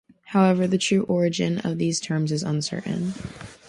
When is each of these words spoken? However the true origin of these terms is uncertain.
However 0.23 0.65
the 0.65 0.79
true 0.79 1.03
origin 1.03 1.59
of 1.59 1.77
these 1.77 1.99
terms 1.99 2.31
is 2.31 2.41
uncertain. 2.41 3.13